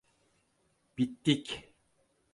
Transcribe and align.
Bittik. 0.97 1.65